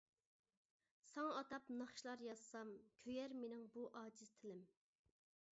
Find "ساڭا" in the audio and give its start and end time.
1.09-1.35